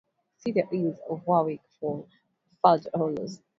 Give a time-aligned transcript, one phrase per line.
[0.39, 2.07] "See the earls of Warwick for
[2.63, 3.39] further holders"